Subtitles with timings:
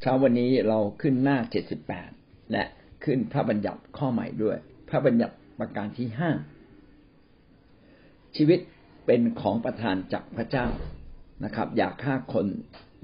[0.00, 2.10] เช้าวันนี้เราขึ้นหน้าเจ็ดสิบแปด
[2.52, 2.64] และ
[3.04, 4.56] ขึ้นพระบัญญัติข้อใหม่ด้วย
[4.88, 6.30] พระบัญญัติประการที่ห้า
[8.36, 8.58] ชีวิต
[9.06, 10.66] เป็นของประทานจากพระเจ้า
[11.44, 12.46] นะครับ อย่าฆ่าคน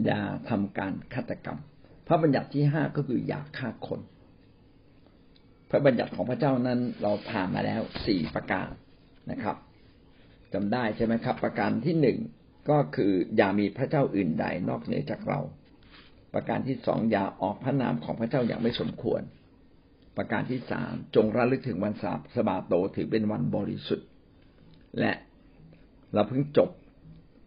[0.05, 1.59] อย่าทำการฆาตกรรม
[2.07, 4.01] พระบัญญัติที่ห้าก็คืออย่าฆ่าคน
[5.71, 8.69] พระบัญญัติของพระเจ้านั้นเราผ่านมาแล้วสี่ประการ
[9.31, 9.57] นะครับ
[10.53, 12.19] จำได้ใช่ไหมครับ ประการที่หนึ่ง
[12.71, 15.41] ก็คืออย่ามีพระเจ้าอื่นใดนอกเหนือจากเรา
[16.35, 19.23] ประการที่สองอย่าออกพระนามของพระเจ้าอย่างไม่สมควร
[20.17, 24.09] ประการที่สามจงระลึกถึงวันสาสบาโตถือเป็นวันบริสุทธิ์
[25.01, 25.13] และ
[26.13, 26.71] เราเพิ่งจบ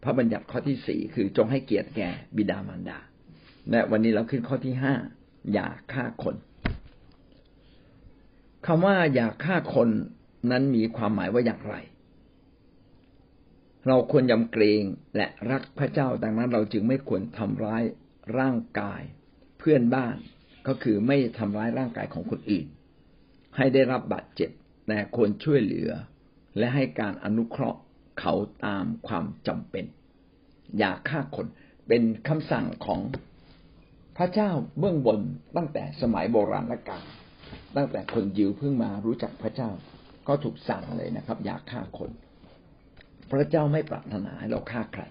[0.04, 3.00] พระบัญญัติข้อที่สี่คือจงให้เกียรติแก่บิดามารดา
[3.72, 4.94] และวันนี้เราขึ้นข้อที่ห้า
[5.54, 6.36] อย่าฆ่าคน
[8.66, 9.90] คำว่าอย่าฆ่าคน
[10.52, 11.76] นั้นมีความหมายว่าอย่างไร
[13.88, 14.84] เราควรยำเกรง
[15.16, 17.84] และรักพระเจ้าดังนั้นเราจึงไม่ควรทำร้าย
[18.40, 19.02] ร่างกาย
[19.60, 20.16] เพื่อนบ้าน
[20.68, 22.68] ก็คือไม่ทำร้ายร่างกายของคนอื่น
[23.58, 24.52] ให้ได้รับบาดเจ็บ
[24.88, 25.90] แต่ควรช่วยเหลือ
[26.58, 27.80] และให้การอนุเคราะห์
[28.20, 28.34] เขา
[28.66, 29.86] ตามความจำเป็น
[30.78, 31.48] อย่าฆ่าคน
[31.88, 33.02] เป็นคำสั่งของ
[34.18, 35.20] พระเจ้าเบื้องบน
[35.58, 37.06] ตั้งแต่สมัยโบราณกาล
[37.76, 39.70] ตั้งแต่คนยิวเพิ่งมารู้จักพระเจ้า
[40.28, 42.10] ก็ถูกสั่งเลยนะครับ อย่าฆ่าคน
[43.32, 45.04] พระเจ้าไม่ปรารถนาให้เราฆ่าใคร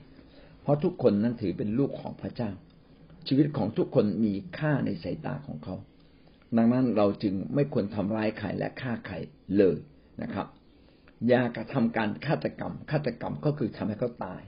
[0.63, 2.51] เพราะทุกคนนั้นถือเป็นลูกของพระเจ้า
[3.29, 5.75] ชีวิตของทุกคนมีค่าในสายตาของเขา
[6.57, 9.15] ดังนั้นเราจึงไม่ควรทำร้ายใครและฆ่าใคร
[9.57, 9.77] เลย
[10.23, 10.47] นะครับ
[11.29, 14.43] อย่ากระทำการฆาตกรรมฆาตกรรมก็คือทำให้เขาตาย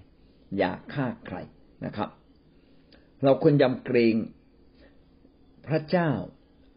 [0.57, 1.37] อย่าฆ่าใคร
[1.85, 2.09] นะครับ
[3.25, 4.15] เราควรยำเกรง
[5.69, 6.11] พระเจ้า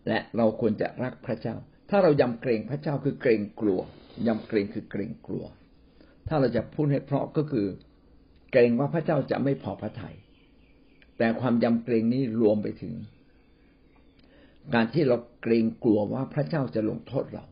[0.08, 1.56] และเราควรจะรักพระเจ้า
[1.90, 3.82] ถ้าเรายำเกรงพระเจ้าคือเกรงกลัว
[4.28, 5.46] ยำเกรงคือเกรงกลัว
[6.28, 7.68] ถ้าเราจะพูดให้เพราะก็คือ
[8.52, 10.16] เกรงว่าพระเจ้าจะไม่พอพระทยัย
[11.22, 12.94] แต่ความยำเกรงนี้รวมไปถึง
[14.74, 17.46] การที่เราเกรงกลัวว่าพระเจ้าจะลงโทษเรา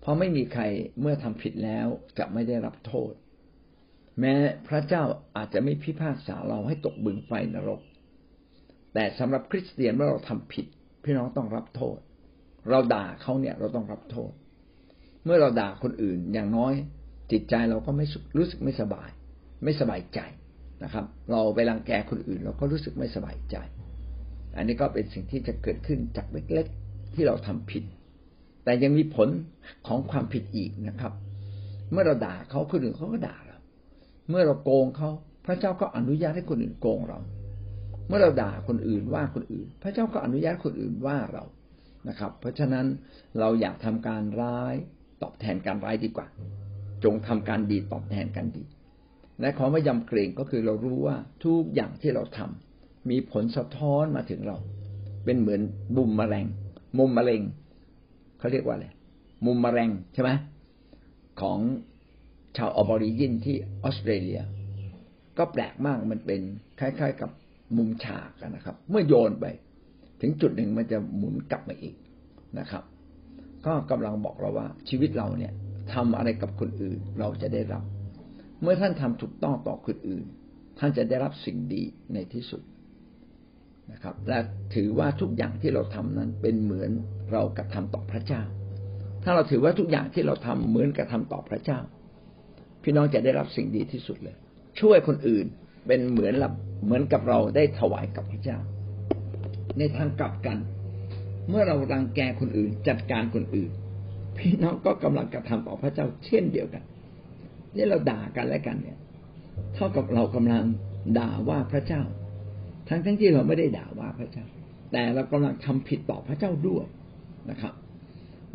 [0.00, 0.62] เพราะไม่มีใคร
[1.00, 1.86] เมื่อทำผิดแล้ว
[2.18, 3.12] จะไม่ได้รับโทษ
[4.20, 4.34] แม้
[4.68, 5.02] พระเจ้า
[5.36, 7.80] อาจจะไม่พิพากษาเราให้ตกบึงไฟนรก
[8.94, 10.66] แต่สำหรับคริสเตียนเมื่อเราทำผิด
[11.02, 11.98] พี่น้องต้องรับโทษ
[12.70, 14.32] เราด่าเขาเนี่ยเราต้องรับโทษ
[15.24, 16.74] เมื่อเราด่าคนอื่นอย่างน้อย
[17.32, 18.06] จิตใจเราก็ไม่
[18.38, 19.08] รู้สึกไม่สบาย
[19.64, 20.20] ไม่สบายใจ
[20.84, 23.56] นะครับ เราไปรังแกคนอื่น เราก็รู้สึกไม่สบายใจ
[24.56, 27.84] อันนี้ก็เป็นสิ่งที่จะเกิดขึ้นจากเล็กๆที่เราทำผิด
[28.64, 29.28] แต่ยังมีผล
[29.86, 31.12] ของความผิดอีกนะครับ
[31.92, 33.58] เมื่อเราด่าเขาคนอื่นเขาก็ด่าเรา
[34.28, 35.10] เมื่อเราโกงเขา
[35.46, 37.18] พระเจ้าก็อนุญาตให้คนอื่นโกงเรา
[38.08, 41.44] เมื่อเราด่าคนอื่นว่าคนอื่น พระเจ้าก็อนุญาตคนอื่นว่าเรา
[42.08, 42.86] นะครับ เพราะฉะนั้น
[43.40, 44.74] เราอยากทำการร้าย
[45.22, 46.26] ตอบแทนการร้ายดีกว่า
[47.04, 48.64] จงทำการดีตอบแทนกันดี
[49.42, 54.56] และขอไม่ยำเกรงก็คือเรารู้ว่าทุกอย่างที่เราทำมีผลสะท้อนมาถึงเรา
[55.24, 55.60] เป็นเหมือน
[55.96, 56.46] บุมมะเร็ง
[56.98, 57.42] มุมมะเร็ง
[58.38, 58.86] เขาเรียกว่าอะไร
[59.46, 60.30] มุมมะเร็งใช่ไหม
[61.40, 61.58] ของ
[62.56, 64.40] ชาวออบอริจินที่ออสเตรเลีย
[65.38, 66.40] ก็แปลกมากมันเป็น
[66.80, 67.30] คล้าย ๆ กับ
[67.76, 69.46] มุมฉากนะครับ เมื่อโยนไป
[70.20, 71.94] ถึงจุดหนึ่งมันจะหมุนกลับมาอีก
[72.58, 72.84] นะครับ
[73.66, 75.52] ก็กำลังบอกเราว่าชีวิตเราเนี่ย
[75.94, 77.84] ทำอะไรกับคนอื่นเราจะได้รับ
[78.62, 80.24] เมื่อท่านทำถูกต้องต่อคนอื่น
[80.78, 81.82] ท่านจะได้รับสิ่งดี
[82.14, 82.62] ในที่สุด
[83.92, 84.38] นะครับ และ
[84.74, 86.90] ถือว่าทุกอย่างที่เราทำนั้นเป็นเหมือน
[87.32, 88.42] เรากระทำต่อพระเจ้า
[89.22, 91.78] ถ้าเราถือว่าทุกอย่างที่เราทำเหมือนกระทำต่อพระเจ้า
[92.82, 94.36] พี่น้องจะได้รับสิ่งดีที่สุดเลย
[94.80, 95.46] ช่วยคนอื่น
[95.86, 96.34] เป็นเหมือน
[96.84, 98.58] เหมือนกับเราได้ถวายกับพระเจ้า
[99.78, 100.58] ในทางกลับกัน
[101.48, 103.70] เมื่อเรารังแกคนอื่น จัดการคนอื่น
[104.38, 106.82] พี่น้องก็กำลังกระทำต่อพระเจ้าเช่นเดียวกัน
[107.76, 108.98] นี่เราด่ากันและกันเนี่ย
[109.74, 110.64] เท่ากับเรากำลัง
[111.18, 112.02] ด่าว่าพระเจ้า
[112.88, 114.46] ทั้งทั้งที่เราไม่ได้ด่าว่าพระเจ้า
[114.92, 116.84] แต่เรากำลังทำผิดต่อพระเจ้าด้วย
[117.50, 117.74] นะครับ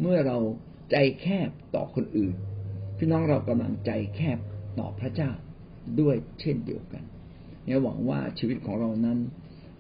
[0.02, 0.38] เมื่อเรา
[0.92, 2.34] ใจแคบต่อคนอื่น
[2.98, 4.40] พี่น้องเรากำลังใจแคบ
[4.80, 5.32] ต่อพระเจ้า
[6.00, 7.04] ด้วยเช่นเดียวกัน
[7.66, 9.18] เนี่ยหวังว่าชีวิตของเรานั้น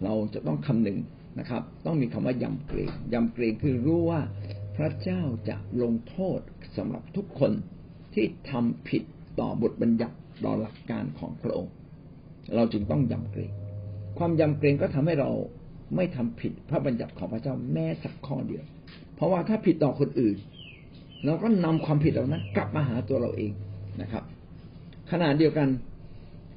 [0.03, 0.99] เราจะต้องคำนึง
[1.39, 4.21] นะครับ ต้องมีคำว่ายำเกรงยำเกรงคือรู้ว่า
[4.77, 6.39] พระเจ้าจะลงโทษ
[6.77, 7.51] สำหรับทุกคน
[8.13, 9.03] ที่ทำผิด
[9.39, 11.73] ต่อบทบัญญัติต่อหลักการของพระองค์
[12.55, 13.51] เราจึงต้องยำเกรง
[14.17, 15.29] ความยำเกรงก็ทำให้เรา
[15.95, 18.63] ไม่ทำผิดพระบัญญัติของพระเจ้าแม้สักข้อเดียว
[19.15, 20.37] เพราะว่าถ้าผิดต่อคนอื่น
[21.25, 23.51] เราก็นำความผิดเหล่านั้นกลับมาหาตัวเราเอง
[24.01, 24.23] นะครับ
[25.11, 25.67] ขณะเดียวกัน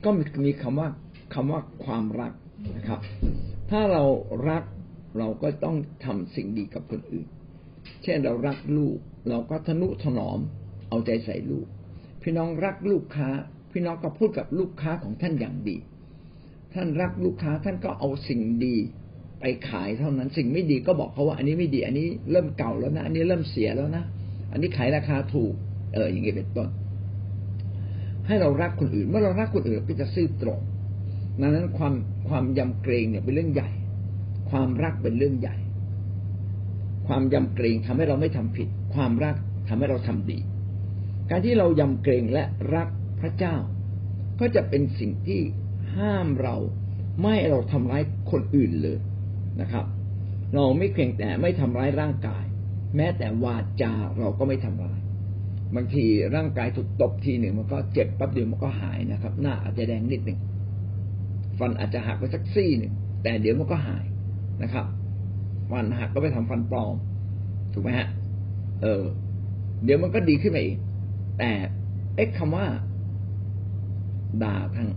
[0.04, 0.10] ก็
[0.44, 0.88] มีคำว่า
[1.34, 2.32] คำว่าความรัก
[2.76, 3.00] นะครับ
[3.70, 4.04] ถ้าเรา
[4.48, 4.62] รัก
[5.18, 7.26] เราก็ต้องทำสิ่งดีกับคนอื่น
[8.02, 8.96] เช่นเรารักลูก
[9.28, 10.38] เราก็ทนุถนอม
[10.88, 11.66] เอาใจใส่ลูก
[12.22, 13.28] พี่น้องรักลูกค้า
[13.72, 15.76] พี่น้องก็พูดกับลูกค้าของท่านอย่างดี
[16.74, 18.76] ท่านรักลูกค้าท่านก็เอาสิ่งดี
[19.40, 24.04] ไปขายเท่านั้น สิ่งไม่ดีก็บอกเขาว่า อันนี้ไม่ดี อันนี้เริ่มเก่าแล้วนะ อันนี้เริ่มเสียแล้วนะ
[24.52, 25.52] อันนี้ขายราคาถูก
[25.94, 26.68] เออ อย่างเงี้ยเป็นต้น
[28.26, 30.60] ให้เรารักคนอื่น เมื่อเรารักคนอื่นก็จะซื่อตรง
[31.40, 31.94] ดังนั้นความ
[32.28, 33.70] ความยำเกรงเนี่ยเป็นเรื่องใหญ่
[34.50, 35.56] ความรักเป็นเรื่องใหญ่
[37.06, 39.36] ความยำเกรงทำให้เราไม่ทำผิด ความรัก
[39.68, 40.38] ทำให้เราทำดี
[41.30, 42.44] การที่เรายำเกรงและ
[42.74, 42.88] รัก
[43.20, 43.56] พระเจ้า
[44.40, 45.40] ก็จะเป็นสิ่งที่
[45.96, 46.56] ห้ามเรา
[47.22, 48.98] ไม่เราทำร้ายคนอื่นเลย
[49.60, 49.84] นะครับ
[50.54, 52.44] เราไม่เพียงแต่ไม่ทำร้ายร่างกาย
[52.96, 55.00] แม้แต่วาจาเราก็ไม่ทำร้าย
[55.76, 56.04] บางที
[56.34, 60.38] ร่างกายถูกตบทีหนึ่งมันก็เจ็บแป๊บเดียวมันก็หายนะครับ หน้าอาจจะแดงนิดหนึ่ง
[61.58, 62.92] ฟันอาจจะหักไปสักซี่หนึ่ง
[63.22, 64.04] แต่เดี๋ยวมันก็หาย
[64.62, 64.86] นะครับ
[65.70, 66.94] ฟันหักก็ไปทำฟันปลอม
[67.72, 68.08] ถูกไหมฮะ
[68.82, 69.02] เออ
[69.84, 70.78] เดี๋ยวมันก็ดีขึ้นมาอีก
[71.40, 71.52] แต่
[72.16, 72.66] เอ็กคำว่า
[74.44, 74.88] ด่าทาง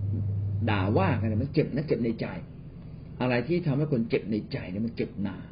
[0.70, 2.28] ด่าว่ากันมันเจ็บนะเจ็บในใจ
[3.22, 5.46] อะไรที่ทำให้คนเจ็บในใจเนี่ยมันเจ็บนาน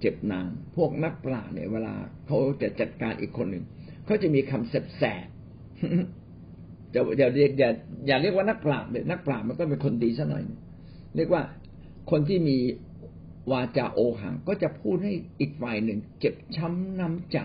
[0.00, 1.94] เจ็บนาน พวกนักปราชญ์เนี่ยเวลา
[2.26, 3.64] เขาจะจัดการอีกคนหนึ่ง
[4.04, 7.70] เขาจะมีคำแสบๆจะอย่าเรียกอย่า
[8.06, 10.42] อย่าเรียกว่านักปราชญ์เลยนักปราชญ์มันก็เป็นคนดีซะหน่อย
[11.16, 11.42] เรียกว่า
[12.10, 12.56] คนที่มี
[13.50, 17.38] วาจาโอหังก็จะพูดให้อีกฝ่ายหนึ่ง เจ็บช้ำน้ำใจ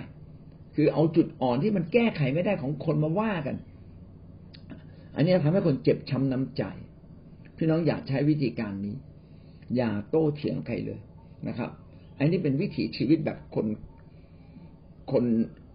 [0.76, 3.56] คือเอาจุดอ่อนที่มันแก้ไขไม่ได้ของคนมาว่ากัน
[5.16, 6.64] อันนี้ทำให้คนเจ็บช้าน้ำใจ
[7.58, 8.96] พี่น้องอย่าใช้วิธีการนี้
[9.76, 11.00] อย่าโต้เถียงใครเลย
[11.48, 11.70] นะครับ
[12.20, 13.66] อันนี้เป็นวิถีชีวิตแบบคน
[15.12, 15.26] คน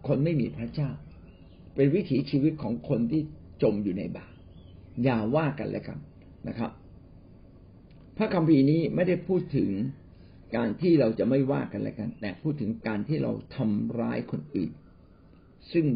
[0.08, 0.91] คนไม่มีพระเจ้า
[1.76, 3.23] เป็นวิถีชีวิตของคนที่
[3.62, 4.32] จมอยู่ในบาป
[5.05, 5.99] อย่าว่ากันแล้วกัน
[6.49, 6.70] นะครับ
[8.17, 9.70] พระคัมภีร์นี้ไม่ได้พูดถึง
[10.56, 14.70] การที่เราจะไม่ว่ากันแล้วกัน แต่พูดถึงการที่เราทำร้ายคนอื่น
[15.72, 15.86] ซึ่ง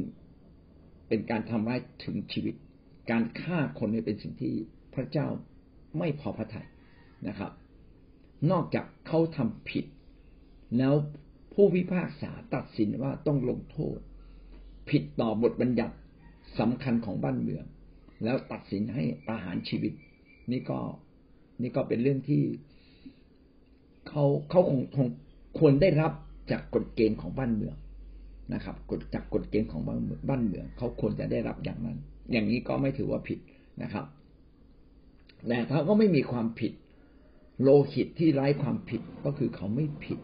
[1.09, 2.55] เป็นการทำร้ายถึงชีวิต
[3.11, 4.55] การฆ่าคนเป็นสิ่งที่
[4.95, 5.27] พระเจ้า
[5.99, 6.67] ไม่พอพระทัย
[7.29, 7.53] นะครับ
[8.51, 9.85] นอกจากเขาทำผิด
[10.79, 10.95] แล้ว
[11.55, 13.99] ผู้พิพากษาตัดสินว่าต้องลงโทษ
[14.91, 15.95] ผิดต่อบทบัญญัติ
[16.59, 17.65] สำคัญของบ้านเมือง
[18.25, 19.93] แล้วตัดสินให้ประหารชีวิต
[20.53, 20.79] นี่ก็
[21.63, 22.43] นี่ก็เป็นเรื่องที่
[24.09, 25.09] เขาเขาคงคง
[25.59, 26.13] ควรได้รับ
[26.51, 27.77] จากกฎเกณฑ์ของบ้านเมือง
[28.53, 29.99] นะครับกฎจากกฎเกณฑ์ของบ้าน
[30.29, 31.99] บ้านเมืองเขาควรจะได้รับอย่างนั้น
[32.33, 33.39] อย่างนี้ก็ไม่ถือว่าผิด
[33.83, 34.05] นะครับ
[35.49, 36.73] แต่ถ้าก็ไม่มีความผิด
[37.63, 40.19] โลหิตที่ไร้ความผิดก็คือเขาไม่ผิด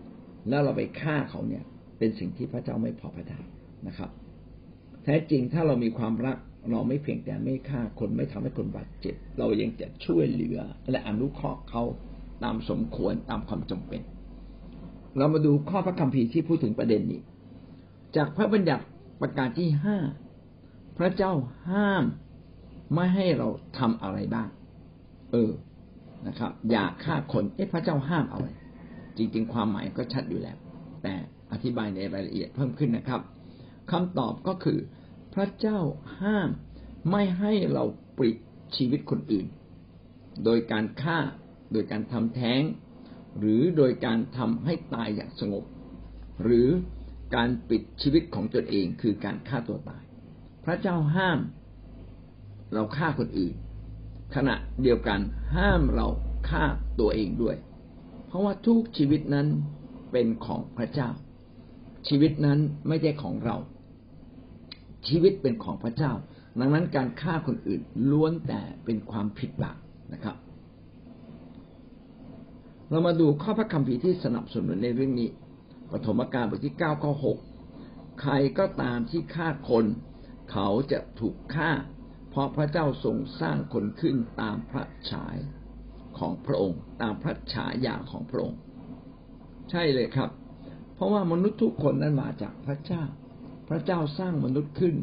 [0.49, 1.65] แล้วเราไปฆ่าเขาเนี่ย
[1.99, 3.45] เป็นสิ่งที่พระเจ้าไม่พอพระทัย
[3.87, 4.11] นะครับ
[5.05, 6.37] แท้จริงถ้าเรามีความรัก
[6.71, 10.59] เราไม่เพียงแต่ไม่ฆ่าคนไม่ทำให้คนบาดเจ็บ เรายังจะช่วยเหลือ
[10.91, 11.83] และอนุเคราะห์เขา
[12.45, 14.01] ตามสมควรตามความจำเป็น
[15.19, 17.21] เรามาดูข้อพระคัมภีร์ที่พูดถึงประเด็นนี้
[18.17, 18.85] จากพระบัญญัติ
[19.21, 19.99] ประการที่ห้า
[20.99, 21.33] พระเจ้า
[21.71, 22.05] ห้าม
[22.95, 23.49] ไม่ให้เรา
[23.79, 24.49] ทำอะไรบ้าง
[25.33, 25.51] เออ
[26.27, 28.47] นะครับ อย่าฆ่าคนเอ๊ะพระเจ้าห้ามอะไร
[29.17, 30.57] จริง ๆ ความหมายก็ชัดอยู่แล้ว
[31.03, 31.15] แต่
[31.53, 33.21] อธิบายในรายละเอียดเพิ่มขึ้นนะครับ
[33.91, 34.79] คำตอบก็คือ
[35.35, 35.79] พระเจ้า
[36.21, 36.49] ห้าม
[37.11, 37.85] ไม่ให้เรา
[38.17, 38.37] ปริด
[38.77, 39.47] ชีวิตคนอื่น
[40.45, 41.19] โดยการฆ่า
[41.73, 42.63] โดยการทำแท้ง
[43.39, 45.65] หรือโดยการทำให้ตายอย่างสงบ
[46.43, 46.69] หรือ
[47.35, 50.03] การปิดชีวิตของตนเองคือการฆ่าตัวตาย
[50.65, 51.39] พระเจ้าห้าม
[52.73, 53.55] เราฆ่าคนอื่น
[54.35, 55.21] ขณะเดียวกัน
[55.57, 56.09] ห้ามเรา
[56.49, 56.63] ฆ่า
[57.01, 57.57] ตัวเองด้วย
[58.27, 59.47] เพราะว่าทุกชีวิตนั้น
[60.13, 61.09] เป็นของพระเจ้า
[62.09, 62.59] ชีวิตนั้น
[62.89, 63.57] ไม่ใช่ของเรา
[65.09, 66.13] ชีวิตเป็นของพระเจ้า
[66.61, 69.79] ดังนั้นการฆ่าคนอื่นล้วนแต่เป็นความผิดบาป
[70.13, 70.37] นะครับ
[72.91, 75.29] เรามาดูข้อพระคัมภีร์ที่สนับสนุนในเรื่องนี้
[75.93, 77.39] ปฐมกาลบทที่เก้าข้อหก
[78.21, 79.85] ใครก็ตามที่ฆ่าคน
[80.53, 81.71] เขาจะถูกฆ่า
[82.31, 85.37] เพราะพระเจ้าทรงสร้างคนขึ้นตามพระฉาย
[86.19, 88.59] ของพระองค์ ตามพระฉายาของพระองค์
[89.71, 90.31] ใช่เลยครับ
[90.95, 93.03] เพราะว่ามนุษย์ทุกคนนั้นมาจากพระเจ้า
[93.69, 94.95] พระเจ้าสร้างมนุษย์ขึ้น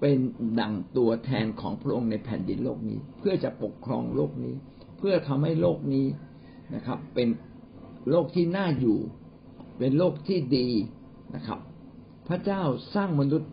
[0.00, 0.18] เป็น
[0.60, 4.54] ดั่งตัวแทนของพระองค์ในแผ่นดินโลกนี้ เพื่อจะปกครองโลกนี้
[4.98, 6.06] เพื่อทำให้โลกนี้
[6.74, 7.28] นะครับ เป็น
[8.10, 8.98] โลกที่น่าอยู่
[9.80, 10.68] เป็นโลกที่ดี
[11.34, 11.58] นะครับ
[12.28, 12.62] พระเจ้า
[12.94, 13.50] สร้างมนุษย์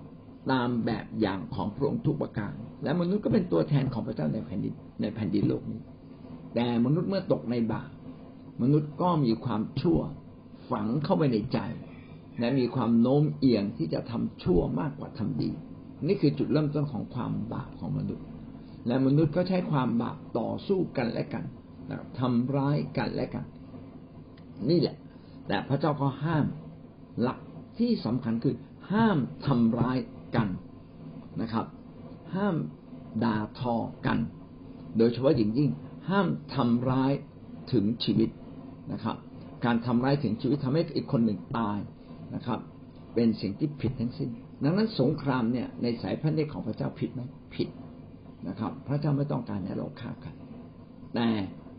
[0.51, 2.53] ตามแบบอย่างของพระองค์ทุกประการ
[2.83, 5.81] และมนุษย์ก็เป็นตัวแทนของพระเจ้าในแผ่นดินในแผ่นดินโลกนี้
[6.55, 7.89] แต่มนุษย์เมื่อตกในบาป
[8.61, 9.99] มนุษย์ก็มีความชั่ว
[10.71, 11.59] ฝังเข้าไปในใจ
[12.39, 15.51] และมีความโน้มเอียงที่จะทำชั่วมากกว่าทำดี
[16.07, 18.25] นี่คือจุดเริ่มต้นของความบาปของมนุษย์
[18.87, 21.43] และมนุษย์ก็ใช้ความบาปต่อสู้กันและกัน
[22.19, 23.45] ทำร้ายกันและกัน
[24.69, 24.95] นี่แหละ
[25.47, 26.45] แต่พระเจ้าก็ห้าม
[27.21, 27.39] หลัก
[27.79, 28.55] ที่สำคัญคือ
[28.91, 29.97] ห้ามทำร้าย
[30.35, 30.47] กัน
[31.41, 31.65] นะครับ
[32.35, 32.55] ห้าม
[33.23, 33.75] ด่าทอ
[34.05, 34.19] กัน
[34.97, 35.69] โดยเฉพาะอย่างยิ่ง
[36.09, 37.11] ห้ามทำร้าย
[37.71, 38.29] ถึงชีวิต
[38.91, 39.15] นะครับ
[39.65, 41.77] การทำร้ายถึงชีวิตทำให้อีกคนหนึ่งตาย
[42.35, 42.59] นะครับ
[43.15, 44.29] เป็นสิ่งที่ผิดทั้งสิ้น
[44.63, 47.21] ดังนั้นสงครามเนี่ยในสายพระเนตรของพระเจ้าผิดไหม
[47.55, 47.67] ผิด
[48.47, 50.35] นะครับ พระเจ้าไม่ต้องการให้เราฆ่ากัน
[51.15, 51.27] แต่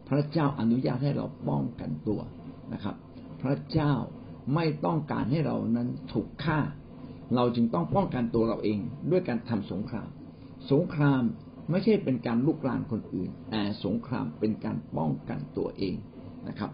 [0.09, 2.21] พระเจ้าอนุญาตให้เราป้องกันตัว
[2.73, 2.95] นะครับ
[3.43, 3.93] พระเจ้า
[4.55, 6.59] ไม่ต้องการให้เรานั้นถูกฆ่า
[7.35, 8.81] เราจึงต้องป้องกันตัวเราเอง
[9.11, 10.09] ด้วยการทำสงคราม
[10.71, 11.23] สงคราม
[11.71, 15.95] ไม่ใช่เป็นการลุกรานคนอื่น แต่สงครามเป็นการป้องกันตัวเอง
[16.49, 16.71] นะครับ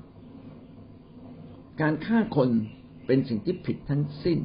[1.80, 2.48] การฆ่าคน
[3.06, 4.38] เป็นสิ่งที่ผิดทั้งสิ้น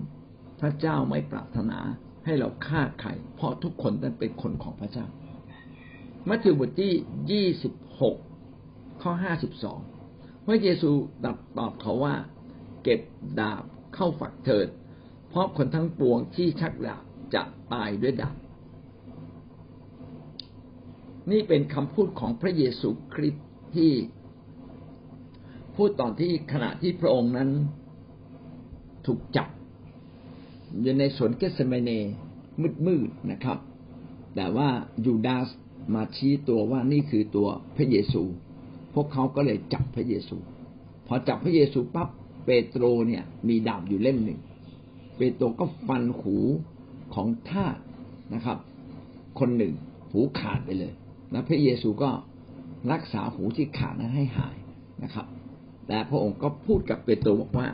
[0.59, 1.79] พระเจ้าไม่ปรารถนา
[2.25, 5.05] ให้เราฆ่าใคร เพราะทุกคนนั้นเป็นคนของพระเจ้า
[6.27, 6.93] มัทธิวบทที่
[7.31, 8.15] ยี่สิบหก
[9.01, 9.79] ข้อห้าสิบสอง
[10.51, 10.91] ระเยซู
[11.57, 12.15] ตอบเขาว่า
[12.83, 13.01] เก็บ
[13.39, 13.63] ดาบ
[13.95, 14.67] เข้าฝักเถิด
[15.29, 17.03] เพราะคนทั้งปวงที่ชักดาบ
[17.33, 18.35] จะตายด้วยดาบ
[21.31, 23.91] นี่เป็นคำพูดของพระเยซูคริสต์ที่
[25.75, 27.49] พูดตอนที่ขณะที่พระองค์นั้น
[29.05, 29.49] ถูกจับ
[30.81, 31.91] อยู่ในสวนเกสเมเน
[32.85, 33.57] มืดๆนะครับ
[34.35, 34.69] แต่ว่า
[35.05, 35.47] ยูดาส
[35.93, 38.23] มาชี้ตัวว่านี่คือตัวพระเยซู
[38.93, 40.37] พวกเขาก็เลยจับพระเยซู
[41.07, 42.09] พอจับพระเยซูปั๊บ
[42.45, 44.39] เปโตรเนี่ย มีดาบอยู่เล่มหนึ่ง
[45.17, 46.37] เปโตรก็ฟันหู
[47.13, 47.77] ของทาส
[48.33, 48.57] นะครับ
[49.39, 49.73] คนหนึ่ง
[50.11, 50.93] หูขาดไปเลย
[51.31, 52.09] แล้วพระเยซูก็
[52.91, 54.57] รักษาหูที่ขาดนั้นให้หาย
[55.03, 55.27] นะครับ
[55.87, 57.67] แต่พระองค์ก็พูดกับเปโตรบอกว่า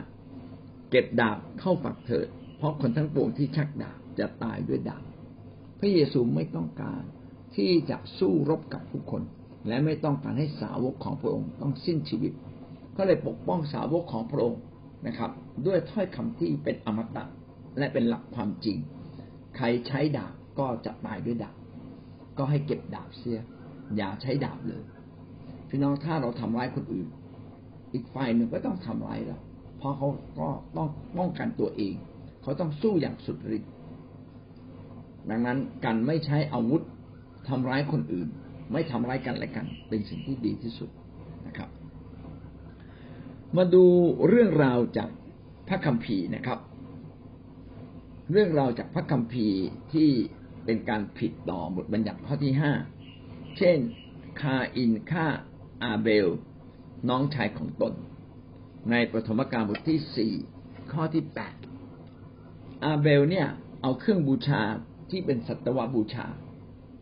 [0.90, 5.04] เก็บดาบเข้าฝักเถิด เพราะคนทั้งปวงที่ชักดาบจะตายด้วยดาบ
[5.80, 7.02] พระเยซูไม่ต้องการ
[7.56, 9.22] ที่จะสู้รบกับผู้คน
[9.68, 12.32] และไม่ต้องการให้สาวกของพระองค์ต้องสิ้นชีวิต
[12.96, 14.60] ก็เลยปกป้องสาวกของพระองค์
[15.06, 15.30] นะครับ
[15.66, 17.24] ด้วยถ้อยคำที่เป็นอมตะ
[17.78, 18.76] และเป็นหลักความจริง
[19.56, 21.56] ใครใช้ดาบก็จะตายด้วยดาบ
[22.38, 23.40] ก็ให้เก็บดาบเสีย
[23.96, 24.82] อย่าใช้ดาบเลย
[25.68, 27.06] พี่น้องถ้าเราทำร้ายคนอื่น
[27.92, 29.38] อีกฝ่ายหนึ่งก็ต้องทำร้ายเรา
[29.78, 30.08] เพราะเขา
[30.40, 31.94] ก็ต้องป้องกันตัวเอง
[32.42, 33.70] เขาต้องสู้อย่างสุดฤทธิ์
[35.30, 36.82] ดังนั้นการไม่ใช้อาวุธ
[37.48, 38.28] ทำร้ายคนอื่น
[38.72, 40.90] ไม่ทำร้ายกันและกัน เป็นสิ่งที่ดีที่สุด
[41.46, 41.68] นะครับ
[43.56, 43.84] มาดู
[44.28, 45.10] เรื่องราวจาก
[45.68, 46.58] พระคัมภีร์นะครับ
[48.32, 49.60] เรื่องราวจากพระคัมภีร์
[49.92, 50.10] ที่
[50.64, 52.72] เป็นการผิดต่อบทบัญญัติข้อที่ห้า
[53.58, 53.78] เช่น
[54.40, 55.26] คาอินฆ่า
[55.82, 56.28] อาเบล
[57.08, 57.92] น้องชายของตน
[58.90, 60.32] ในปฐมกาลบทที่สี่
[60.92, 61.54] ข้อที่แปด
[62.84, 63.48] อาเบลเนี่ย
[63.82, 64.62] เอาเครื่องบูชา
[65.10, 66.26] ที่เป็นสัตวบูชา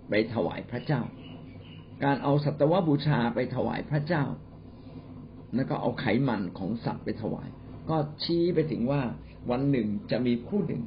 [0.08, 1.00] ไปถวายพระเจ้า
[2.04, 4.24] การเอาสัตวบูชาไปถวายพระเจ้า
[5.54, 7.48] แล้วก็เอาไขมันของสัตว์ไปถวาย
[7.90, 9.02] ก็ชี้ไปถึงว่า
[9.50, 10.82] วันหนึ่งจะมีผู้หนึ่ง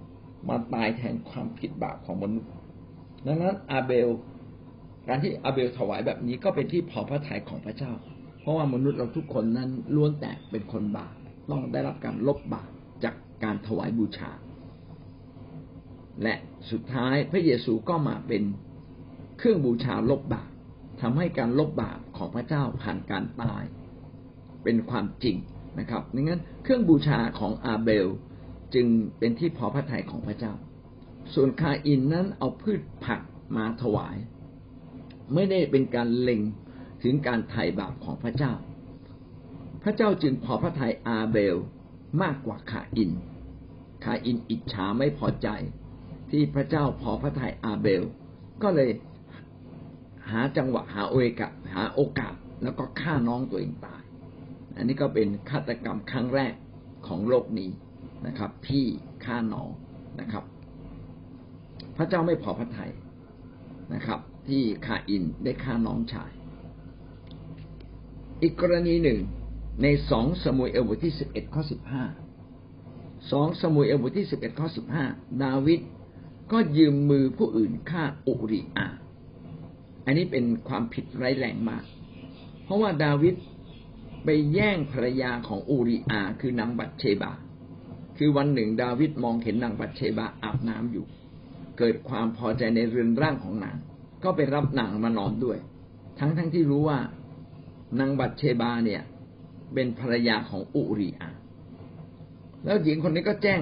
[0.49, 2.49] มาตายแทนความผิดบาปของมนุษย์
[3.25, 4.09] ดังนั้นอาเบล
[5.07, 7.91] การที่อาเบลถวายแบบนี้ก็เป็นที่พอพระทัยของพระเจ้า
[8.41, 11.13] เพราะว่ามนุษย์เราทุกคนนั้นล้วนแต่เป็นคนบาป
[11.49, 12.69] ต้องได้รับการลบบาป
[13.03, 14.31] จากการถวายบูชา
[16.23, 16.35] และ
[16.71, 18.43] สุดท้ายพระเยซูก็มาเป็น
[19.37, 20.49] เครื่องบูชาลบบาป
[21.01, 23.63] ทำให้การลบบาปของพระเจ้าผ่านการตาย
[24.63, 25.37] เป็นความจริง
[25.79, 28.07] นะครับดังนั้นเครื่องบูชาของอาเบล
[28.73, 28.87] จึง
[29.19, 30.53] เป็นที่พอพระทัยของพระเจ้า
[31.33, 33.21] ส่วนคาอินนั้นเอาพืชผัก
[33.57, 34.15] มาถวาย
[35.33, 36.41] ไม่ได้เป็นการเล็ง
[37.03, 38.53] ถึงการไถ่บาปของพระเจ้า
[39.83, 41.55] พระเจ้าจึงพอพระทัยอาเบล
[42.21, 43.11] มากกว่าคาอิน
[44.03, 45.47] คาอินอิจฉาไม่พอใจ
[46.31, 48.03] ที่พระเจ้าพอพระทัยอาเบล
[48.63, 48.89] ก็เลย
[50.31, 54.03] หาจังหวะหาโอกาสหาโอกาสแล้วก็ฆ่าน้องตัวเองตาย
[54.75, 56.53] อันนี้ก็เป็นฆาตกรรมครั้งแรก
[57.07, 57.69] ของโลกนี้
[58.27, 58.85] นะครับ พี่
[59.25, 59.69] ฆ่าน้อง
[60.19, 60.43] นะครับ
[61.97, 62.91] พระเจ้าไม่พอพระทัย
[63.93, 66.31] นะครับ ที่คาอินได้ฆ่าน้องชาย
[68.41, 69.19] อีกกรณีหนึ่ง
[69.83, 72.03] ในสองสมุยเอลบทที่สิบเอ็ดข้อสิบห้า
[73.31, 75.05] สองสมุยเอลบทที่สิบเอ็ดข้อสิบห้า
[75.43, 75.79] ดาวิด
[76.51, 78.87] ก็ยืมมือผู้อื่นฆ่าอุริอา
[80.07, 81.83] อันนี้เป็นความผิดร้ายแรงมาก
[82.63, 83.35] เพราะว่าดาวิด
[84.25, 87.31] ไปแย่งภรรยาของอูริอา คือนางบัตเชบา
[88.17, 91.05] คือวันหนึ่ง ดาวิดมองเห็นนางบัตเชบาอาบน้ำอยู่
[91.77, 93.77] เกิดความพอใจในเรือนร่างของนาง
[94.23, 95.57] ก็ไปรับนางมานอนด้วย
[96.19, 96.99] ทั้งทั้งที่รู้ว่า
[97.99, 99.01] นางบัตเชบาเนี่ย
[99.73, 101.29] เป็นภรรยาของอูริอา
[102.65, 103.61] แล้วหญิงคนนี้ก็แจ้ง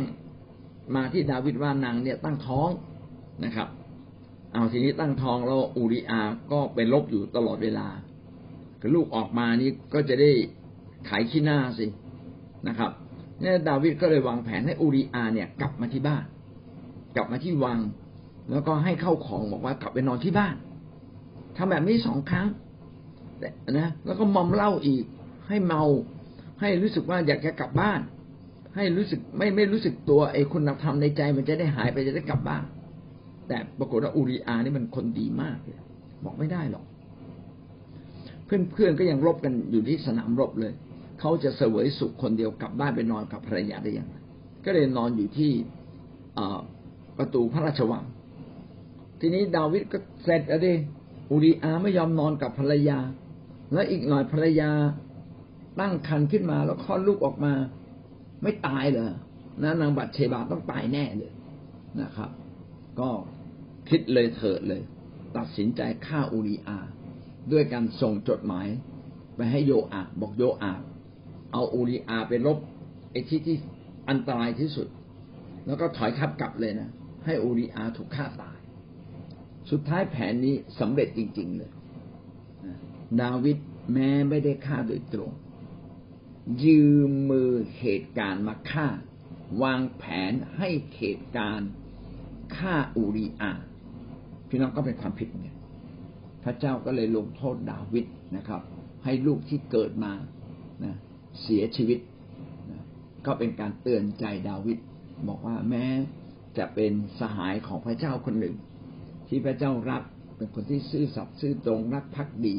[0.96, 2.70] มาที่ดาวิดว่านางเนี่ยตั้งท้อง
[3.46, 3.68] นะครับ
[4.56, 6.22] เอาทีนี้ตั้งท้องแล้วอูริอา
[6.52, 7.88] ก็ไปลบอยู่ตลอดเวลา
[8.96, 10.32] ลูกออกมานี่ก็จะได้
[11.10, 11.86] ขายขี้หน้าสิ
[12.68, 12.92] นะครับ
[13.42, 16.24] เนี่ยดาวิดก็เลยวางแผนให้อูริอาเนี่ยกลับมาที่บ้าน
[17.16, 17.80] กลับมาที่วัง
[18.52, 20.56] แล้วก็ให้เข้าของบอกว่ากลับไปนอนที่บ้าน
[21.58, 22.48] ทำแบบนี้สองครั้ง
[23.72, 25.04] นะแล้วก็มอมเหล้าอีก
[25.48, 25.84] ให้เมา
[26.62, 28.00] ให้รู้สึกว่าอยากจะกลับบ้าน
[28.76, 32.64] ให้รู้สึกไม่ไม่รู้สึกตัวไอ้คุณธรรมในใจมันจะได้หายไปจะได้กลับบ้าน
[33.48, 35.80] แต่ปรากฏว่าอูริอานี่มันคนดีมากเลย
[36.26, 36.86] บอกไม่ได้หรอก
[38.46, 40.74] เพื่อนๆก็ยังรบกันอยู่ที่สนามรบเลย
[41.20, 44.16] เขาจะเสวยสุขคนเดียวกลับบ้านไปนอนกับภรรยาได้ยังไง
[44.66, 45.52] ก็เลยนอนอยู่ที่
[47.18, 48.04] ประตูพระราชวัง
[49.20, 50.74] ทีนี้ดาวิดก็เสร็จแล้วดิ
[51.32, 53.00] อูริอาไม่ยอมนอนกับภรรยา
[53.74, 54.72] แล้วอีกหน่อยภรรยา
[55.80, 57.54] ตั้งคันขึ้นมาแล้วคลอดลูกออกมา
[58.44, 59.04] ไม่ตายเลย
[59.64, 61.32] นะนางบัตเชบาต้องตายแน่เลย
[62.02, 62.30] นะครับ
[63.00, 63.10] ก็
[63.90, 64.82] คิดเลยเถิดเลย
[65.38, 66.78] ตัดสินใจฆ่าอูริอา
[67.52, 68.68] ด้วยการส่งจดหมาย
[69.36, 70.74] ไปให้โยอาบอกโยอา
[71.54, 72.58] เอาอูริอาไปลบ
[73.12, 73.58] ไอ้ที่ที่
[74.10, 74.88] อันตรายที่สุด
[75.66, 76.90] แล้วก็ถอยทับกลับเลยนะ
[77.26, 78.58] ให้อูริอาถูกฆ่าตาย
[79.72, 81.72] สุดท้ายแผนนี้สำเร็จจริง ๆ เลย
[83.22, 83.58] ดาวิด
[83.94, 85.32] แม้ไม่ได้ฆ่าโดยตรง
[86.64, 88.88] ยืมมือเหตุการณ์มาฆ่า
[89.62, 91.70] วางแผนให้เหตุการณ์
[92.58, 93.52] ฆ่าอูริอา
[94.56, 95.50] พี่น้องก็เป็นความผิดไง
[96.44, 98.06] พระเจ้าก็เลยลงโทษดาวิด
[98.38, 98.62] นะครับ
[99.04, 100.12] ให้ลูกที่เกิดมา
[100.84, 100.96] นะ
[101.42, 102.00] เสียชีวิต
[102.72, 102.84] นะ
[103.26, 104.78] ก็เป็นการเตือนใจดาวิด
[105.28, 105.86] บอกว่าแม้
[106.58, 108.56] จะเป็นสหายของพระเจ้าคนหนึ่ง
[109.28, 110.04] ที่พระเจ้ารัก
[110.38, 112.56] เป็นคนที่ซื่อสัตย์ซื่อตรงรักภักดี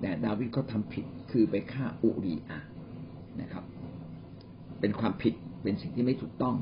[0.00, 2.58] แต่ดาวิดก็ทำผิดคือไปฆ่าอุรีอา
[3.40, 3.64] นะครับ
[4.80, 6.56] เป็นความผิดเป็นสิ่งที่ไม่ถูกต้อง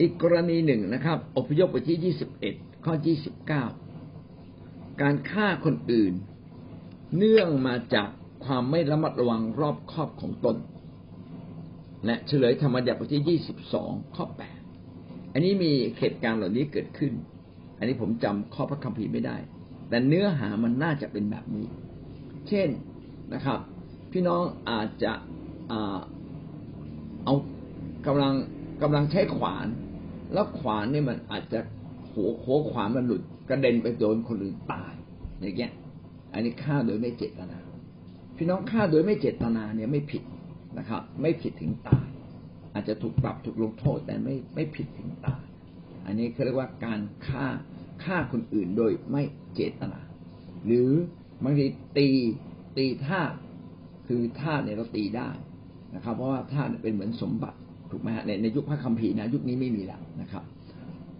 [0.00, 3.64] อีกกรณีหนึ่งนะครับ อพยพบทที่ยี่สิบเอ็ดข้อยี่สิบเก้า
[5.02, 6.12] การฆ่าคนอื่น
[7.16, 8.08] เนื่องมาจาก
[8.44, 10.56] ความไม่ระมัดระวังรอบครอบของตน
[12.06, 14.58] และเฉลยธรรมบัญญัติบทที่ยี่สิบสองข้อแปด
[15.32, 17.12] อันนี้มีเหตุการณ์เหล่านี้เกิดขึ้น
[17.78, 19.36] อันนี้ผมจำข้อพระคัมภีร์ไม่ได้
[19.88, 21.66] แต่เนื้อหามันน่าจะเป็นแบบนี้
[22.48, 22.68] เช่น
[23.34, 23.58] นะครับ
[24.12, 25.12] พี่น้องอาจจะ
[27.24, 27.34] เอา
[28.06, 28.34] กำลัง
[28.82, 29.66] กำลังใช้ขวาน
[30.34, 31.60] แล้วขวานนี่มันอาจจะ
[32.12, 34.92] หัวหัวขวานมันหลุดกระเด็นไปโดนคนอื่นตาย
[35.40, 35.72] อย่างเงี้ย
[36.32, 37.58] อันนี้ฆ่าโดยไม่เจตนา
[38.36, 40.22] พี่น้องฆ่าโดยไม่เจตนาเนี่ยไม่ผิด
[40.78, 42.06] นะครับ ไม่ผิดถึงตาย
[42.74, 45.44] อาจจะถูกปรับถูกลงโทษแต่ไม่ไม่ผิดถึงตาย
[46.06, 47.46] อันนี้เขาเรียกว่าการฆ่า
[48.04, 49.22] ฆ่าคนอื่นโดยไม่
[49.54, 50.00] เจตนา
[50.66, 50.90] หรือ
[51.44, 51.66] บางที
[51.98, 52.08] ตี
[52.76, 53.20] ตีท่า
[54.06, 55.30] คือท่าเนี่ยเราตีได้
[55.94, 57.58] นะครับ เพราะว่าท่าเป็นเหมือนสมบัติ
[57.90, 60.42] ถูกไหมฮะในในยุคพระคัมภีร์นะยุคนี้ไม่มีแล้วนะครับ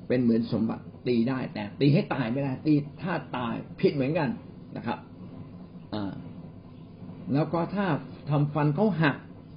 [0.09, 4.29] เป็นเหมือนสมบัติตีได้ แต่ตีให้ตายไม่ได้ ตีถ้าตายผิดเหมือนกัน
[4.77, 4.98] นะครับ
[5.94, 6.12] อ่า
[7.35, 7.87] แล้วก็ถ้า
[8.31, 9.16] ทำฟันเขาหัก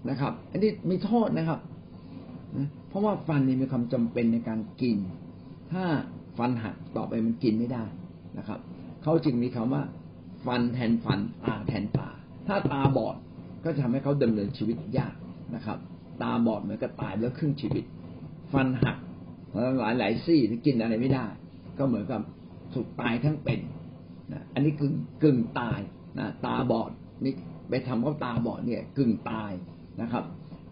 [0.09, 1.59] นะครับ อันนี้มีโทษนะครับ
[2.57, 4.97] นะเพราะว่าฟันนี่มีความจำเป็นในการกิน
[5.71, 5.83] ถ้า
[6.37, 7.83] ฟันหักต่อไปมันกินไม่ได้
[8.37, 8.59] นะครับ
[9.03, 9.83] เขาจึงมีคำว่า
[10.45, 12.09] ฟันแทนฟันตาแทนตา
[12.47, 13.15] ถ้าตาบอด
[13.63, 15.15] ก็จะทำให้เขาดำเนินชีวิตยาก
[15.55, 15.77] นะครับ
[16.23, 17.83] ตาบอดเหมือนกับตายแล้วครึ่งชีวิต
[18.53, 18.97] ฟันหัก
[19.79, 21.25] หลายหลายซี่กินอะไรไม่ได้
[21.77, 22.21] ก็เหมือนกับ
[22.73, 23.59] ถูกตายทั้งเป็น
[24.31, 25.79] นะอันนี้กึ่งกึ่งตาย
[26.19, 26.91] นะตาบอด
[27.23, 27.33] นี่
[27.69, 29.51] ไปทำเขาตาบอดเนี่ยกึ่งตาย
[30.01, 30.23] นะครับ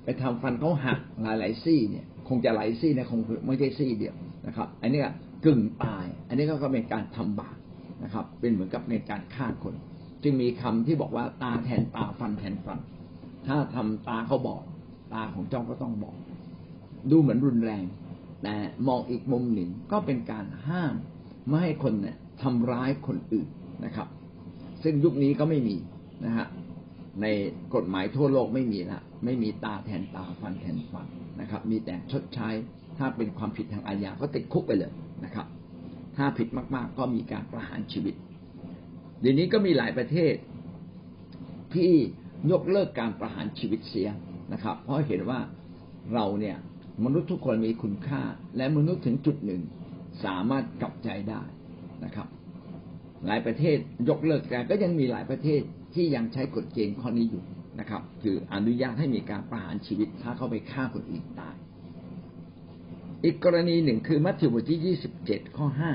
[0.04, 4.16] ไปทำฟันเขาหักหลายหลายซี่เนี่ยคงจะหลายซี่นะคงไม่ใช่ซี่เดียว
[4.48, 5.12] นะครับ อันนี้ก็
[5.46, 7.58] กึ่งตาย อันนี้ก็เป็นการทำบาป
[8.04, 9.76] นะครับ เป็นเหมือนกับในการฆ่าคน
[10.24, 12.80] จึงมีคำที่บอกว่าตาแทนตาฟันแทนฟัน
[13.48, 14.64] ถ้าทำตาเขาบอด
[15.14, 16.18] ตาของเจ้าก็ต้องบอด
[17.12, 17.84] ดูเหมือนรุนแรง
[18.44, 18.56] แต่
[18.88, 20.94] มองอีกมุมหนึ่งก็เป็นการห้าม
[21.48, 23.48] ไม่ให้คนเนี่ยทำร้ายคนอื่น
[23.86, 24.08] นะครับ
[24.84, 25.76] ซึ่งยุคนี้ก็ไม่มี
[26.26, 26.48] นะฮะ
[27.22, 27.26] ใน
[27.76, 31.08] กฎหมายทั่วโลกไม่มีละไม่มีตาแทนตาฟันแทนฟัน
[31.42, 32.50] นะครับ มีแต่ชดใช้
[32.98, 34.92] ถ้าเป็นความผิดทางอาญาก็ติดคุกไปเลย
[35.26, 35.48] นะครับ
[36.18, 38.16] ถ้าผิดมากๆ ก็มีการประหารชีวิต
[39.22, 40.34] เดี๋ยวนี้ก็มีหลายประเทศ
[41.74, 41.92] ที่
[42.52, 44.10] ยกเลิกการประหารชีวิตเสีย
[44.54, 45.40] นะครับ เพราะเห็นว่า
[46.14, 46.58] เราเนี่ย
[47.06, 48.22] มนุษย์ทุกคนมีคุณค่า
[48.58, 49.62] และมนุษย์ถึงจุดหนึ่ง
[50.26, 51.42] สามารถกลับใจได้
[52.06, 52.28] นะครับ
[53.26, 53.78] หลายประเทศ
[54.10, 55.62] ยกเลิกแต่ก็ยังมีหลายประเทศ
[55.96, 57.44] ที่ยังใช้กฎเกณฑ์ข้อนี้อยู่
[57.80, 61.56] นะครับ คืออนุญาตให้มีการประหารชีวิตถ้าเขาไปฆ่าคนอื่นตาย
[63.24, 65.92] อีกกรณีหนึ่งคือมัทธิวบทที่ยี่สิบเจ็ดข้อห้า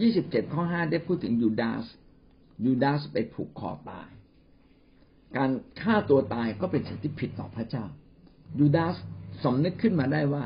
[0.00, 1.84] ยี่สิบเจ็ดข้อห้าได้พูดถึงยูดาส
[2.64, 4.08] ยูดาสไปผูกคอตาย
[5.36, 7.84] การฆ่าตัวตายก็เป็นสิ่งที่ผิดต่อพระเจ้า
[8.58, 8.96] ยูดาส
[9.44, 10.44] สำนึกขึ้นมาได้ว่า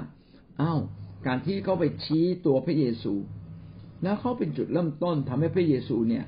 [0.61, 0.81] อ้าว
[1.27, 3.15] การที่เขาไปชี้ตัวพระเยซู
[4.03, 6.25] แล้วเขาเป็นจุดเริ่มต้นทำให้พระเยซูเนี่ย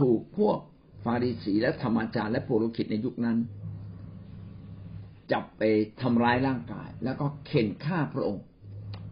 [0.00, 0.58] ถูกพวก
[1.04, 3.38] ฟาริสีและธรรมจารย์และโปรคิดในยุคนั้น
[5.32, 5.62] จับไป
[6.02, 8.44] ทำร้ายร่างกาย แล้วก็เข็นฆ่าพระองค์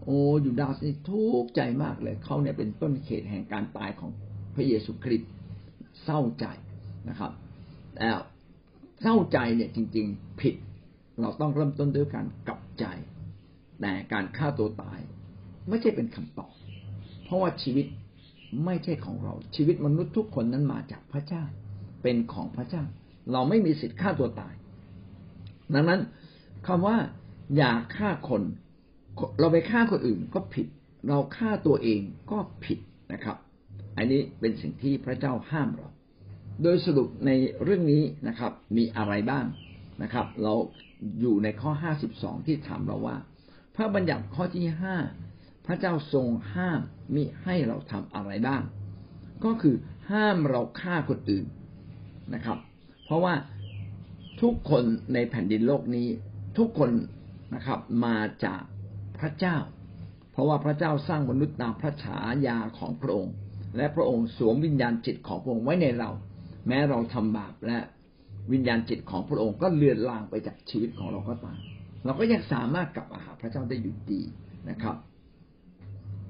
[0.04, 4.11] โอ้ยูดาสนี่ทุกข์ใจมากเลย เขาเนี่ยเป็นต้นเหตุแห่งการตายของ
[4.54, 5.30] พระเยซูคริสต์
[6.04, 6.46] เศร้าใจ
[7.08, 7.32] นะครับ
[7.94, 8.08] แต่
[9.00, 10.54] เศร้าใจเนี่ยจริง ๆ ผิด
[11.20, 12.84] เราต้องเริ่มต้นด้วยการกลับใจ
[13.80, 15.00] แต่การฆ่าตัวตาย
[15.68, 16.52] ไม่ใช่เป็นคำตอบ
[17.24, 17.87] เพราะว่าชีวิต
[18.64, 21.44] ไม่ใช่ของเรา ชีวิตมนุษย์ทุกคนนั้นมาจากพระเจ้า
[22.02, 22.82] เป็นของพระเจ้า
[23.32, 24.54] เราไม่มีสิทธิ์ฆ่าตัวตาย
[25.74, 26.00] ดังนั้น
[26.66, 26.96] คำว่า
[27.56, 28.42] อย่าฆ่าคน
[29.40, 30.66] เราไปฆ่าคนอื่นก็ผิด
[31.08, 32.78] เราฆ่าตัวเองก็ผิด
[33.12, 33.37] นะครับ
[33.96, 35.88] อันนี้เป็นสิ่งที่พระเจ้าห้ามเรา
[36.62, 37.31] โดยสรุปใน
[37.62, 39.44] เรื่องนี้นะครับ มีอะไรบ้าง
[40.03, 40.55] นะครับ เรา
[41.21, 43.16] อยู่ในข้อห้าสิบสองที่ถามเราว่า
[43.75, 44.97] พระบัญญัติข้อที่ห้า
[45.66, 46.81] พระเจ้าทรงห้าม
[47.14, 48.62] มิให้เราทำอะไรบ้าง
[49.44, 49.77] ก็คือ
[50.11, 51.47] ห้ามเราฆ่าคนอื่น
[52.35, 52.59] นะครับ
[53.05, 53.35] เพราะว่า
[54.42, 56.09] ทุกคนในแผ่นดินโลกนี้
[56.59, 56.90] ทุกคน
[57.55, 58.62] นะครับมาจาก
[59.18, 59.57] พระเจ้า
[60.33, 63.35] เพราะว่าพระเจ้าสร้างมนุษย์ตามพระฉายาของพระองค์
[63.77, 66.11] และพระองค์สวมวิญญาณจิตของพระองค์ไว้ในเรา
[66.68, 67.78] แม้เราทำบาปและ
[68.52, 71.59] วิญญาณจิตของพระองค์ก็เลือนลางไปจากชีวิตของเราก็ตาม
[72.04, 74.22] เราก็ยังสามารถกลับมาหาพระเจ้าได้อยู่ดี
[74.70, 74.96] นะครับ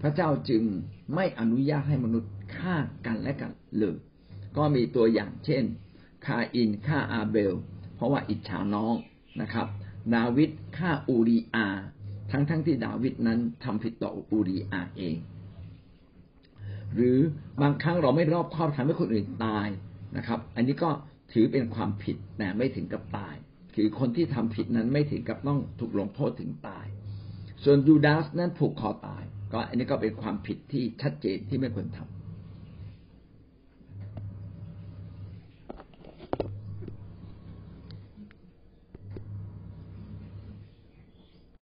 [0.03, 0.63] พระเจ้าจึง
[1.15, 3.97] ไม่อนุญาตให้มนุษย์ฆ่ากันและกันเลย
[4.57, 5.65] ก็มีตัวอย่างเช่น
[6.27, 7.55] คาอินฆ่าอาเบล
[7.95, 8.95] เพราะว่าอิจฉาน้อง
[9.41, 9.67] นะครับ
[10.15, 11.67] ดาวิดฆ่าอูรีอา
[12.31, 15.17] ทั้งทั้งที่ดาวิดนั้นทำผิดต่ออูรีอาเอง
[16.95, 17.19] หรือ
[17.63, 19.69] บางครั้งเราไม่รอบคอบทำให้คนอื่นตาย
[20.17, 20.91] นะครับ อันนี้ก็
[21.33, 23.35] ถือเป็นความผิดแต่ไม่ถึงกับตาย
[23.75, 26.87] คือคนที่ทำผิดนั้นไม่ถึงกับต้องถูกลงโทษถึงตาย
[27.65, 32.18] ส่วนยูดาสนั้นผูกคอตาย ก็อันนี้ก็เป็นความผิดที่ชัดเจนที่ไม่ควรทำ